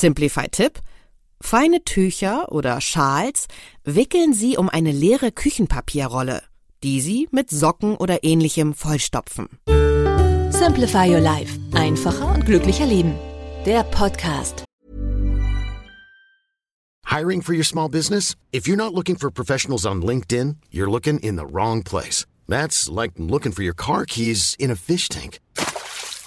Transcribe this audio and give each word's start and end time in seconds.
Simplify-Tipp. 0.00 0.80
Feine 1.40 1.84
Tücher 1.84 2.50
oder 2.52 2.80
Schals 2.80 3.46
wickeln 3.84 4.32
Sie 4.32 4.56
um 4.56 4.68
eine 4.68 4.92
leere 4.92 5.32
Küchenpapierrolle, 5.32 6.42
die 6.82 7.00
Sie 7.00 7.28
mit 7.30 7.50
Socken 7.50 7.96
oder 7.96 8.24
ähnlichem 8.24 8.74
vollstopfen. 8.74 9.48
Simplify 10.50 11.08
Your 11.08 11.20
Life. 11.20 11.58
Einfacher 11.74 12.34
und 12.34 12.46
glücklicher 12.46 12.86
Leben. 12.86 13.14
Der 13.66 13.82
Podcast. 13.84 14.64
Hiring 17.08 17.40
for 17.40 17.54
your 17.54 17.64
small 17.64 17.88
business? 17.88 18.34
If 18.52 18.66
you're 18.66 18.76
not 18.76 18.92
looking 18.92 19.16
for 19.16 19.30
professionals 19.30 19.86
on 19.86 20.02
LinkedIn, 20.02 20.56
you're 20.70 20.90
looking 20.90 21.18
in 21.20 21.36
the 21.36 21.46
wrong 21.46 21.82
place. 21.82 22.26
That's 22.48 22.88
like 22.88 23.12
looking 23.16 23.52
for 23.52 23.62
your 23.62 23.74
car 23.74 24.04
keys 24.06 24.56
in 24.58 24.70
a 24.70 24.76
fish 24.76 25.08
tank. 25.08 25.38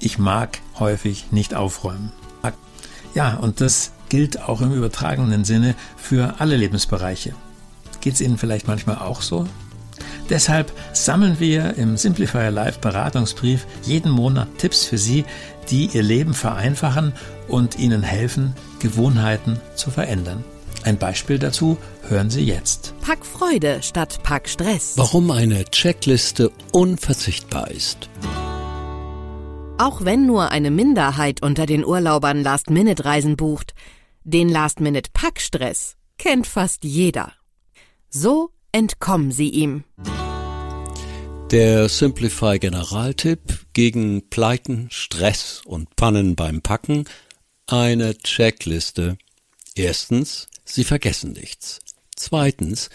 ich 0.00 0.18
mag 0.18 0.58
häufig 0.78 1.30
nicht 1.30 1.54
aufräumen. 1.54 2.12
Ja, 3.14 3.34
und 3.36 3.60
das 3.60 3.92
gilt 4.08 4.42
auch 4.42 4.60
im 4.60 4.72
übertragenen 4.72 5.44
Sinne 5.44 5.74
für 5.96 6.36
alle 6.38 6.56
Lebensbereiche. 6.56 7.34
Geht 8.00 8.14
es 8.14 8.20
Ihnen 8.20 8.38
vielleicht 8.38 8.66
manchmal 8.66 8.98
auch 8.98 9.20
so? 9.22 9.46
Deshalb 10.28 10.72
sammeln 10.92 11.40
wir 11.40 11.74
im 11.74 11.96
Simplifier 11.96 12.50
Live 12.50 12.78
Beratungsbrief 12.78 13.66
jeden 13.82 14.10
Monat 14.10 14.48
Tipps 14.58 14.84
für 14.84 14.96
Sie, 14.96 15.24
die 15.70 15.86
Ihr 15.86 16.02
Leben 16.02 16.34
vereinfachen 16.34 17.12
und 17.48 17.78
Ihnen 17.78 18.02
helfen, 18.02 18.54
Gewohnheiten 18.78 19.60
zu 19.74 19.90
verändern. 19.90 20.44
Ein 20.84 20.96
Beispiel 20.96 21.38
dazu 21.38 21.76
hören 22.08 22.30
Sie 22.30 22.42
jetzt. 22.42 22.94
Pack 23.02 23.26
Freude 23.26 23.82
statt 23.82 24.20
Pack 24.22 24.48
Stress. 24.48 24.92
Warum 24.96 25.30
eine 25.30 25.64
Checkliste 25.64 26.52
unverzichtbar 26.72 27.70
ist. 27.70 28.08
Auch 29.80 30.04
wenn 30.04 30.26
nur 30.26 30.50
eine 30.50 30.70
Minderheit 30.70 31.42
unter 31.42 31.64
den 31.64 31.86
Urlaubern 31.86 32.42
Last-Minute-Reisen 32.42 33.38
bucht, 33.38 33.72
den 34.24 34.50
Last-Minute-Packstress 34.50 35.96
kennt 36.18 36.46
fast 36.46 36.84
jeder. 36.84 37.32
So 38.10 38.50
entkommen 38.72 39.32
Sie 39.32 39.48
ihm. 39.48 39.84
Der 41.50 41.88
Simplify 41.88 42.58
Generaltipp 42.58 43.40
gegen 43.72 44.28
Pleiten, 44.28 44.88
Stress 44.90 45.62
und 45.64 45.96
Pannen 45.96 46.36
beim 46.36 46.60
Packen. 46.60 47.06
Eine 47.66 48.18
Checkliste. 48.18 49.16
Erstens, 49.74 50.48
Sie 50.66 50.84
vergessen 50.84 51.32
nichts. 51.32 51.78
Zweitens, 52.16 52.90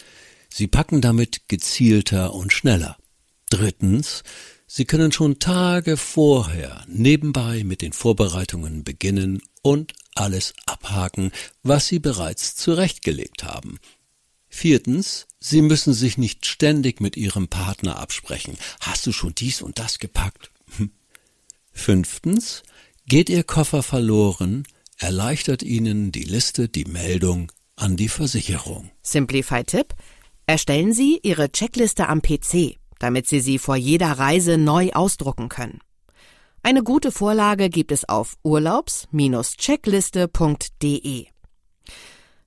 Sie 0.49 0.67
packen 0.67 1.01
damit 1.01 1.49
gezielter 1.49 2.35
und 2.35 2.53
schneller. 2.53 2.95
Drittens, 3.49 4.21
Sie 4.67 4.85
können 4.85 5.11
schon 5.11 5.39
Tage 5.39 5.95
vorher 5.95 6.83
nebenbei 6.87 7.63
mit 7.63 7.81
den 7.81 7.93
Vorbereitungen 7.93 8.83
beginnen 8.83 9.41
und 9.61 9.93
alles 10.15 10.53
abhaken, 10.65 11.31
was 11.61 11.87
Sie 11.87 11.99
bereits 11.99 12.55
zurechtgelegt 12.55 13.43
haben. 13.43 13.79
Viertens, 14.49 15.27
Sie 15.39 15.61
müssen 15.61 15.93
sich 15.93 16.17
nicht 16.17 16.45
ständig 16.45 17.01
mit 17.01 17.17
Ihrem 17.17 17.47
Partner 17.47 17.99
absprechen. 17.99 18.57
Hast 18.79 19.05
du 19.05 19.11
schon 19.11 19.35
dies 19.35 19.61
und 19.61 19.77
das 19.77 19.99
gepackt? 19.99 20.51
Hm. 20.77 20.91
Fünftens, 21.71 22.63
geht 23.05 23.29
Ihr 23.29 23.43
Koffer 23.43 23.83
verloren, 23.83 24.63
erleichtert 24.97 25.61
Ihnen 25.61 26.11
die 26.11 26.23
Liste 26.23 26.69
die 26.69 26.85
Meldung 26.85 27.51
an 27.75 27.97
die 27.97 28.09
Versicherung. 28.09 28.89
Simplify-Tipp. 29.01 29.93
Erstellen 30.47 30.93
Sie 30.93 31.19
Ihre 31.21 31.51
Checkliste 31.51 32.07
am 32.07 32.21
PC, 32.21 32.77
damit 32.99 33.27
Sie 33.27 33.39
sie 33.39 33.59
vor 33.59 33.75
jeder 33.75 34.13
Reise 34.13 34.57
neu 34.57 34.89
ausdrucken 34.91 35.49
können. 35.49 35.81
Eine 36.63 36.81
gute 36.83 37.11
Vorlage 37.11 37.69
gibt 37.69 37.91
es 37.91 38.09
auf 38.09 38.37
urlaubs-checkliste.de. 38.43 41.27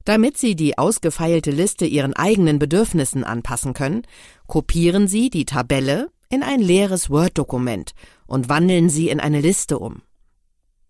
Damit 0.05 0.39
Sie 0.39 0.57
die 0.57 0.79
ausgefeilte 0.79 1.51
Liste 1.51 1.87
Ihren 1.87 2.15
eigenen 2.15 2.59
Bedürfnissen 2.59 3.25
anpassen 3.25 3.75
können, 3.75 4.03
kopieren 4.47 5.07
Sie 5.07 5.29
die 5.31 5.45
Tabelle 5.45 6.09
in 6.31 6.43
ein 6.43 6.61
leeres 6.61 7.11
Word-Dokument 7.11 7.93
und 8.27 8.49
wandeln 8.49 8.91
sie 8.91 9.09
in 9.09 9.21
eine 9.21 9.41
Liste 9.41 9.79
um. 9.79 10.03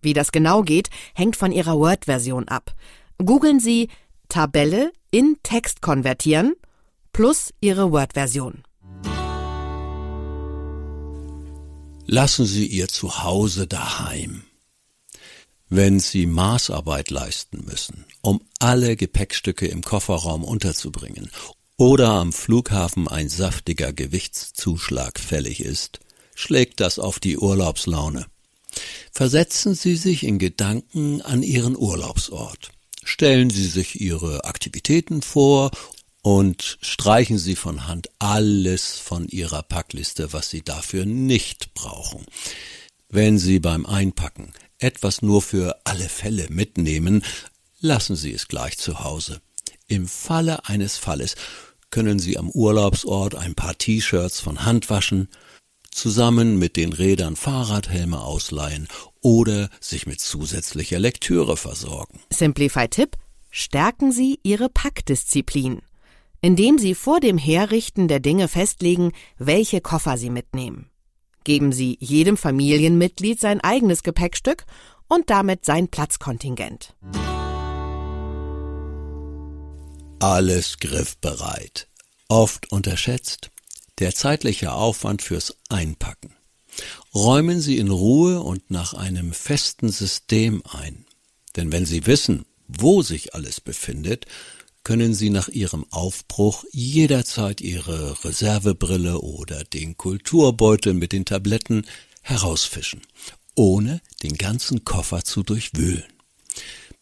Wie 0.01 0.13
das 0.13 0.33
genau 0.33 0.63
geht, 0.63 0.91
hängt 1.15 1.37
von 1.37 1.53
Ihrer 1.53 1.79
Word-Version 1.79 2.49
ab. 2.49 2.75
Googeln 3.19 3.61
Sie 3.61 3.89
Tabelle 4.29 4.93
in 5.11 5.37
Text 5.43 5.83
konvertieren 5.83 6.55
plus 7.13 7.53
Ihre 7.61 7.91
Word-Version. 7.91 8.63
Lassen 12.11 12.47
Sie 12.47 12.67
Ihr 12.67 12.89
Zuhause 12.89 13.67
daheim. 13.67 14.45
Wenn 15.69 16.01
Sie 16.01 16.25
Maßarbeit 16.25 17.11
leisten 17.11 17.67
müssen, 17.67 18.07
um 18.23 18.41
alle 18.61 18.97
Gepäckstücke 18.97 19.67
im 19.67 19.83
Kofferraum 19.83 20.43
unterzubringen 20.43 21.31
oder 21.77 22.09
am 22.09 22.33
Flughafen 22.33 23.09
ein 23.09 23.29
saftiger 23.29 23.93
Gewichtszuschlag 23.93 25.21
fällig 25.21 25.61
ist, 25.61 26.01
schlägt 26.35 26.81
das 26.81 26.99
auf 26.99 27.21
die 27.21 27.37
Urlaubslaune. 27.37 28.25
Versetzen 29.13 29.75
Sie 29.75 29.97
sich 29.97 30.25
in 30.25 30.39
Gedanken 30.39 31.21
an 31.21 31.43
Ihren 31.43 31.77
Urlaubsort. 31.77 32.71
Stellen 33.05 33.51
Sie 33.51 33.67
sich 33.67 34.01
Ihre 34.01 34.47
Aktivitäten 34.47 35.21
vor 35.21 35.73
und 36.23 36.79
streichen 36.83 37.39
Sie 37.39 37.56
von 37.56 37.87
Hand 37.87 38.09
alles 38.19 38.99
von 38.99 39.29
Ihrer 39.29 39.62
Packliste, 39.62 40.33
was 40.33 40.51
Sie 40.51 40.62
dafür 40.62 41.06
nicht 41.06 41.75
brauchen. 41.75 42.25
Wenn 43.09 43.39
Sie 43.39 43.61
beim 43.61 43.87
Einpacken 43.87 44.53
etwas 44.78 45.23
nur 45.23 45.43
für 45.43 45.81
alle 45.84 46.09
Fälle 46.09 46.47
mitnehmen, 46.51 47.25
lassen 47.81 48.17
Sie 48.17 48.33
es 48.33 48.49
gleich 48.49 48.78
zu 48.78 49.01
Hause. 49.01 49.41
Im 49.87 50.07
Falle 50.07 50.67
eines 50.67 50.97
Falles 50.97 51.34
können 51.91 52.19
Sie 52.19 52.37
am 52.37 52.51
Urlaubsort 52.51 53.34
ein 53.34 53.55
paar 53.55 53.78
T-Shirts 53.78 54.41
von 54.41 54.65
Hand 54.65 54.91
waschen, 54.91 55.28
zusammen 55.91 56.59
mit 56.59 56.77
den 56.77 56.93
Rädern 56.93 57.34
Fahrradhelme 57.34 58.21
ausleihen 58.21 58.89
oder 59.21 59.71
sich 59.81 60.07
mit 60.07 60.21
zusätzlicher 60.21 60.99
Lektüre 60.99 61.57
versorgen. 61.57 62.21
Simplify-Tipp: 62.31 63.17
Stärken 63.51 64.12
Sie 64.12 64.39
Ihre 64.43 64.69
Packdisziplin, 64.69 65.81
indem 66.41 66.78
Sie 66.78 66.94
vor 66.94 67.21
dem 67.21 67.38
Herrichten 67.38 68.09
der 68.09 68.21
Dinge 68.21 68.49
festlegen, 68.49 69.12
welche 69.38 69.81
Koffer 69.81 70.16
Sie 70.16 70.31
mitnehmen. 70.31 70.91
Geben 71.44 71.72
Sie 71.72 71.97
jedem 72.00 72.37
Familienmitglied 72.37 73.41
sein 73.41 73.60
eigenes 73.60 74.03
Gepäckstück 74.03 74.65
und 75.09 75.31
damit 75.31 75.65
sein 75.65 75.88
Platzkontingent. 75.88 76.94
Alles 80.21 80.78
griffbereit. 80.78 81.88
Oft 82.28 82.71
unterschätzt 82.72 83.50
der 83.98 84.15
zeitliche 84.15 84.72
Aufwand 84.72 85.22
fürs 85.22 85.56
Einpacken. 85.69 86.34
Räumen 87.15 87.60
Sie 87.60 87.78
in 87.78 87.91
Ruhe 87.91 88.41
und 88.41 88.71
nach 88.71 88.94
einem 88.94 89.32
festen 89.32 89.88
System 89.88 90.62
ein. 90.71 91.06
Denn 91.56 91.72
wenn 91.72 91.87
Sie 91.87 92.06
wissen, 92.06 92.44
wo 92.69 93.03
sich 93.03 93.34
alles 93.34 93.60
befindet, 93.60 94.27
können 94.89 95.13
Sie 95.13 95.29
nach 95.29 95.49
Ihrem 95.49 95.85
Aufbruch 95.91 96.65
jederzeit 96.73 97.61
Ihre 97.61 98.25
Reservebrille 98.25 99.21
oder 99.21 99.63
den 99.65 99.99
Kulturbeutel 99.99 100.95
mit 100.95 101.13
den 101.13 101.27
Tabletten 101.27 101.85
herausfischen, 102.23 103.03
ohne 103.55 104.01
den 104.23 104.39
ganzen 104.39 104.87
Koffer 104.87 105.25
zu 105.25 105.43
durchwühlen. 105.43 106.07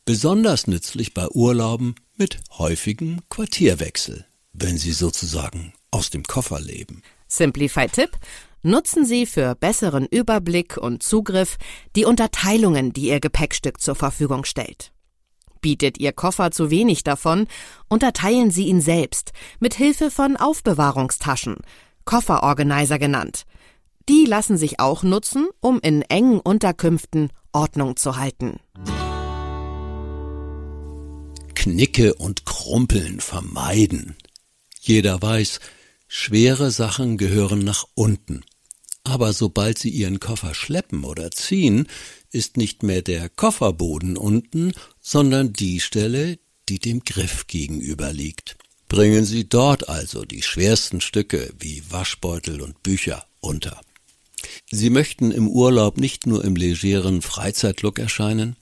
Besonders 0.05 0.67
nützlich 0.67 1.15
bei 1.15 1.29
Urlauben 1.29 1.95
mit 2.17 2.41
häufigem 2.59 3.21
Quartierwechsel, 3.29 4.27
wenn 4.53 4.79
Sie 4.79 4.91
sozusagen 4.91 5.73
aus 5.93 6.11
dem 6.11 6.25
Koffer 6.25 6.59
leben. 6.59 7.03
Simplify-Tipp: 7.29 8.19
Nutzen 8.65 9.07
Sie 9.07 9.27
für 9.27 9.55
besseren 9.55 10.07
Überblick 10.07 10.77
und 10.77 11.05
Zugriff 11.05 11.57
die 11.95 12.05
Unterteilungen, 12.05 12.93
die 12.93 13.11
Ihr 13.11 13.21
Gepäckstück 13.21 13.81
zur 13.81 13.95
Verfügung 13.95 14.45
stellt. 14.45 14.91
Bietet 15.61 15.99
Ihr 15.99 16.13
Koffer 16.13 16.51
zu 16.51 16.71
wenig 16.71 17.05
davon, 17.05 17.47
unterteilen 17.89 18.51
Sie 18.51 18.67
ihn 18.67 18.81
selbst 18.81 19.33
mit 19.61 19.75
Hilfe 19.75 20.11
von 20.11 20.37
Aufbewahrungstaschen, 20.37 21.57
Kofferorganizer 22.05 22.99
genannt. 22.99 23.45
Die 24.09 24.25
lassen 24.25 24.57
sich 24.57 24.79
auch 24.79 25.03
nutzen, 25.03 25.49
um 25.61 25.81
in 25.81 26.03
engen 26.03 26.39
Unterkünften 26.39 27.31
Ordnung 27.53 27.97
zu 27.97 28.17
halten. 28.17 28.61
Knicke 31.55 32.15
und 32.15 32.47
Krumpeln 32.47 33.21
vermeiden. 33.21 34.17
Jeder 34.81 35.21
weiß, 35.21 35.59
schwere 36.07 36.71
Sachen 36.71 37.19
gehören 37.19 37.59
nach 37.59 37.85
unten. 37.95 38.45
Aber 39.07 39.33
sobald 39.33 39.79
Sie 39.79 39.91
Ihren 39.91 40.19
Koffer 40.19 40.53
schleppen 40.53 41.05
oder 41.05 41.31
ziehen, 41.31 41.87
ist 42.33 42.57
nicht 42.57 42.83
mehr 42.83 43.03
der 43.03 43.29
Kofferboden 43.29 44.17
unten, 44.17 44.73
sondern 45.01 45.53
die 45.53 45.79
Stelle, 45.79 46.41
die 46.69 46.81
dem 46.81 47.05
Griff 47.05 47.47
gegenüber 47.47 48.13
liegt. 48.13 48.57
Bringen 48.89 49.25
Sie 49.25 49.49
dort 49.49 49.89
also 49.89 50.25
die 50.25 50.43
schwersten 50.43 51.01
Stücke 51.01 51.55
wie 51.57 51.85
Waschbeutel 51.89 52.61
und 52.61 52.83
Bücher 52.83 53.25
unter. 53.39 53.81
Sie 54.73 54.91
möchten 54.91 55.31
im 55.31 55.49
Urlaub 55.49 55.99
nicht 55.99 56.27
nur 56.27 56.45
im 56.45 56.57
legeren 56.57 57.23
Freizeitlook 57.23 58.01
erscheinen, 58.01 58.57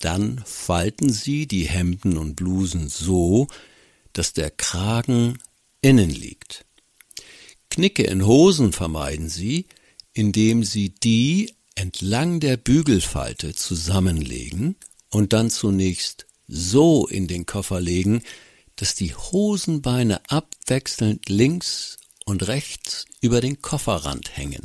dann 0.00 0.42
falten 0.44 1.12
Sie 1.12 1.46
die 1.46 1.68
Hemden 1.68 2.18
und 2.18 2.34
Blusen 2.34 2.88
so, 2.88 3.46
dass 4.12 4.32
der 4.32 4.50
Kragen 4.50 5.38
innen 5.82 6.10
liegt. 6.10 6.64
Knicke 7.70 8.02
in 8.02 8.26
Hosen 8.26 8.72
vermeiden 8.72 9.28
Sie, 9.28 9.66
indem 10.14 10.64
Sie 10.64 10.94
die 10.94 11.54
entlang 11.74 12.40
der 12.40 12.56
Bügelfalte 12.56 13.54
zusammenlegen 13.54 14.76
und 15.10 15.32
dann 15.32 15.50
zunächst 15.50 16.26
so 16.46 17.06
in 17.06 17.26
den 17.26 17.46
Koffer 17.46 17.80
legen, 17.80 18.22
dass 18.76 18.94
die 18.94 19.14
Hosenbeine 19.14 20.20
abwechselnd 20.28 21.28
links 21.28 21.98
und 22.24 22.46
rechts 22.48 23.06
über 23.20 23.40
den 23.40 23.60
Kofferrand 23.60 24.36
hängen. 24.36 24.64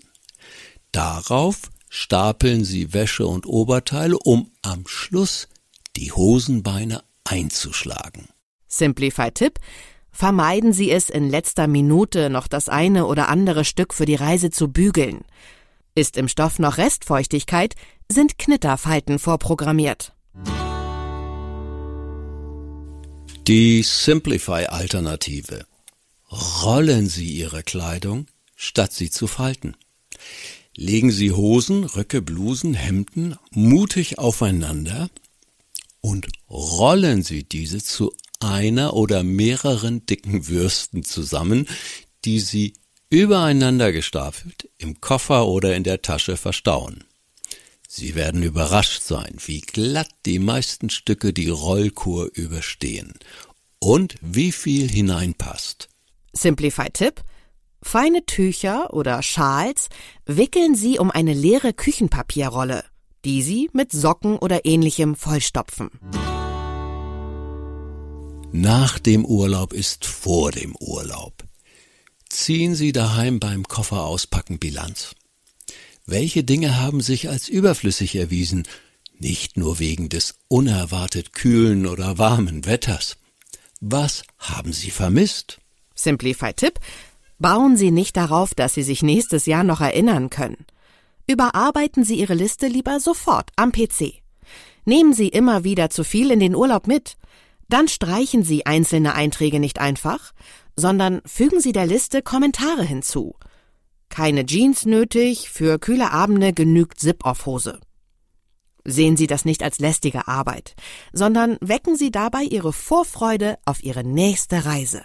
Darauf 0.92 1.72
stapeln 1.90 2.64
Sie 2.64 2.94
Wäsche 2.94 3.28
und 3.28 3.46
Oberteile, 3.46 4.18
um 4.18 4.52
am 4.62 4.88
Schluss 4.88 5.48
die 5.96 6.12
Hosenbeine 6.12 7.04
einzuschlagen. 7.24 8.30
Simplify-Tipp. 8.68 9.60
Vermeiden 10.12 10.74
Sie 10.74 10.92
es 10.92 11.10
in 11.10 11.30
letzter 11.30 11.68
Minute 11.68 12.30
noch 12.30 12.48
das 12.48 12.70
eine 12.70 13.06
oder 13.06 13.30
andere 13.30 13.64
Stück 13.66 13.94
für 13.94 14.06
die 14.06 14.16
Reise 14.16 14.50
zu 14.50 14.68
bügeln. 14.68 15.22
Ist 15.96 16.18
im 16.18 16.28
Stoff 16.28 16.60
noch 16.60 16.78
Restfeuchtigkeit, 16.78 17.76
sind 18.12 18.38
Knitterfalten 18.38 19.20
vorprogrammiert. 19.20 20.14
Die 23.48 23.82
Simplify-Alternative. 23.84 25.66
Rollen 26.64 27.08
Sie 27.08 27.26
Ihre 27.26 27.64
Kleidung, 27.64 28.28
statt 28.56 28.94
sie 28.94 29.10
zu 29.10 29.26
falten. 29.26 29.76
Legen 30.76 31.12
Sie 31.12 31.32
Hosen, 31.32 31.84
Röcke, 31.84 32.22
Blusen, 32.22 32.74
Hemden 32.74 33.36
mutig 33.52 34.20
aufeinander 34.20 35.10
und 36.02 36.28
rollen 36.50 37.24
Sie 37.24 37.44
diese 37.44 37.84
zu 37.84 38.14
einer 38.40 38.94
oder 38.94 39.24
mehreren 39.24 40.06
dicken 40.06 40.48
Würsten 40.48 41.04
zusammen, 41.04 41.68
die 42.26 42.40
Sie 42.40 42.74
übereinander 43.10 43.92
gestapelt 43.92 44.70
im 44.78 45.02
Koffer 45.02 45.48
oder 45.48 45.76
in 45.76 45.84
der 45.84 46.02
Tasche 46.02 46.38
verstauen. 46.38 47.04
Sie 47.88 48.14
werden 48.14 48.44
überrascht 48.44 49.02
sein, 49.02 49.36
wie 49.46 49.62
glatt 49.62 50.10
die 50.26 50.38
meisten 50.38 50.92
Stücke 50.92 51.34
die 51.34 51.50
Rollkur 51.50 52.30
überstehen 52.34 53.14
und 53.80 54.16
wie 54.22 54.52
viel 54.52 54.88
hineinpasst. 54.90 55.90
Simplify-Tipp. 56.34 57.24
Feine 57.82 58.26
Tücher 58.26 58.94
oder 58.94 59.24
Schals 59.24 59.88
wickeln 60.26 60.76
Sie 60.76 61.00
um 61.00 61.10
eine 61.10 61.34
leere 61.34 61.74
Küchenpapierrolle, 61.74 62.84
die 63.26 63.42
Sie 63.42 63.70
mit 63.74 63.92
Socken 63.92 64.38
oder 64.38 64.66
ähnlichem 64.66 65.16
vollstopfen. 65.16 65.90
Nach 68.52 68.98
dem 68.98 69.26
Urlaub 69.26 69.74
ist 69.74 70.06
vor 70.06 70.52
dem 70.52 70.76
Urlaub. 70.80 71.44
Ziehen 72.30 72.74
Sie 72.74 72.92
daheim 72.92 73.40
beim 73.40 73.64
Koffer 73.64 74.06
auspacken 74.06 74.58
Bilanz. 74.58 75.16
Welche 76.08 76.44
Dinge 76.44 76.82
haben 76.82 77.02
sich 77.02 77.30
als 77.30 77.48
überflüssig 77.48 78.16
erwiesen, 78.16 78.68
nicht 79.20 79.56
nur 79.56 79.78
wegen 79.78 80.10
des 80.10 80.40
unerwartet 80.48 81.34
kühlen 81.34 81.86
oder 81.86 82.18
warmen 82.18 82.66
Wetters? 82.66 83.18
Was 83.82 84.24
haben 84.40 84.74
Sie 84.74 84.90
vermisst? 84.90 85.60
Simplify-Tipp. 85.94 86.80
Bauen 87.38 87.78
Sie 87.78 87.92
nicht 87.92 88.18
darauf, 88.18 88.56
dass 88.56 88.74
Sie 88.74 88.84
sich 88.84 89.04
nächstes 89.04 89.46
Jahr 89.46 89.64
noch 89.64 89.80
erinnern 89.80 90.32
können. 90.32 90.66
Überarbeiten 91.28 92.04
Sie 92.04 92.16
Ihre 92.16 92.34
Liste 92.34 92.66
lieber 92.66 93.00
sofort 93.00 93.52
am 93.56 93.72
PC. 93.72 94.24
Nehmen 94.86 95.14
Sie 95.14 95.28
immer 95.28 95.64
wieder 95.64 95.92
zu 95.92 96.04
viel 96.04 96.32
in 96.32 96.40
den 96.40 96.56
Urlaub 96.56 96.88
mit. 96.88 97.16
Dann 97.70 97.88
streichen 97.88 98.44
Sie 98.44 98.66
einzelne 98.66 99.14
Einträge 99.14 99.60
nicht 99.60 99.80
einfach, 99.80 100.34
sondern 100.76 101.22
fügen 101.26 101.62
Sie 101.62 101.72
der 101.72 101.86
Liste 101.86 102.22
Kommentare 102.22 102.84
hinzu. 102.84 103.36
Keine 104.10 104.46
Jeans 104.46 104.86
nötig, 104.86 105.52
für 105.52 105.78
kühle 105.78 106.12
Abende 106.12 106.52
genügt 106.52 107.00
Zip-Off-Hose. 107.00 107.80
Sehen 108.86 109.18
Sie 109.18 109.28
das 109.28 109.46
nicht 109.46 109.62
als 109.62 109.78
lästige 109.78 110.28
Arbeit, 110.28 110.76
sondern 111.14 111.58
wecken 111.62 111.96
Sie 111.96 112.10
dabei 112.10 112.42
Ihre 112.42 112.74
Vorfreude 112.74 113.58
auf 113.66 113.84
Ihre 113.84 114.04
nächste 114.04 114.66
Reise. 114.66 115.04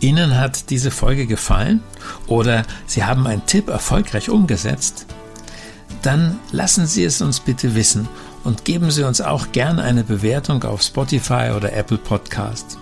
Ihnen 0.00 0.36
hat 0.36 0.68
diese 0.68 0.90
Folge 0.90 1.26
gefallen 1.26 1.82
oder 2.26 2.64
Sie 2.86 3.04
haben 3.04 3.26
einen 3.26 3.46
Tipp 3.46 3.68
erfolgreich 3.68 4.28
umgesetzt? 4.28 5.06
Dann 6.02 6.38
lassen 6.52 6.86
Sie 6.86 7.04
es 7.04 7.22
uns 7.22 7.40
bitte 7.40 7.74
wissen 7.74 8.08
und 8.48 8.64
geben 8.64 8.90
Sie 8.90 9.04
uns 9.04 9.20
auch 9.20 9.52
gern 9.52 9.78
eine 9.78 10.02
Bewertung 10.02 10.64
auf 10.64 10.82
Spotify 10.82 11.52
oder 11.54 11.72
Apple 11.74 11.98
Podcast. 11.98 12.78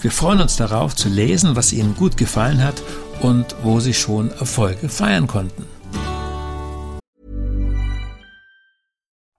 Wir 0.00 0.12
freuen 0.12 0.40
uns 0.40 0.56
darauf 0.56 0.94
zu 0.94 1.08
lesen, 1.08 1.56
was 1.56 1.72
Ihnen 1.72 1.96
gut 1.96 2.16
gefallen 2.16 2.62
hat 2.62 2.80
und 3.20 3.56
wo 3.62 3.80
Sie 3.80 3.94
schon 3.94 4.30
Erfolge 4.30 4.88
feiern 4.88 5.26
konnten. 5.26 5.66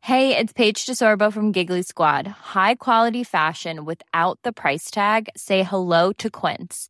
Hey, 0.01 0.35
it's 0.37 0.51
Paige 0.51 0.85
DeSorbo 0.85 1.31
from 1.31 1.53
Giggly 1.53 1.81
Squad. 1.81 2.27
High 2.53 2.75
quality 2.75 3.23
fashion 3.23 3.85
without 3.85 4.37
the 4.43 4.51
price 4.51 4.91
tag. 4.91 5.29
Say 5.37 5.63
hello 5.63 6.11
to 6.17 6.29
Quince. 6.29 6.89